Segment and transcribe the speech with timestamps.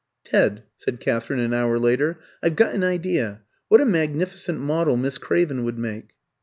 [0.23, 3.41] "Ted," said Katherine an hour later, "I've got an idea.
[3.67, 6.13] What a magnificent model Miss Craven would make!"